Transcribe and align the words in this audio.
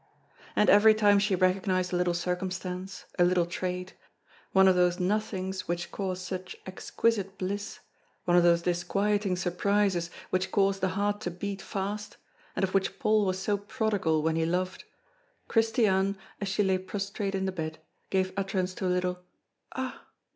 And 0.55 0.67
every 0.67 0.95
time 0.95 1.19
she 1.19 1.35
recognized 1.35 1.93
a 1.93 1.95
little 1.95 2.15
circumstance, 2.15 3.05
a 3.19 3.23
little 3.23 3.45
trait, 3.45 3.93
one 4.51 4.67
of 4.67 4.75
those 4.75 4.99
nothings 4.99 5.67
which 5.67 5.91
cause 5.91 6.19
such 6.19 6.55
exquisite 6.65 7.37
bliss, 7.37 7.81
one 8.25 8.35
of 8.35 8.41
those 8.41 8.63
disquieting 8.63 9.35
surprises 9.35 10.09
which 10.31 10.51
cause 10.51 10.79
the 10.79 10.87
heart 10.97 11.21
to 11.21 11.29
beat 11.29 11.61
fast, 11.61 12.17
and 12.55 12.63
of 12.63 12.73
which 12.73 12.97
Paul 12.97 13.27
was 13.27 13.37
so 13.37 13.57
prodigal 13.59 14.23
when 14.23 14.35
he 14.37 14.43
loved, 14.43 14.85
Christiane, 15.47 16.17
as 16.41 16.47
she 16.47 16.63
lay 16.63 16.79
prostrate 16.79 17.35
in 17.35 17.45
the 17.45 17.51
bed, 17.51 17.77
gave 18.09 18.33
utterance 18.35 18.73
to 18.73 18.87
a 18.87 18.87
little 18.87 19.19
"Ah!" 19.73 20.07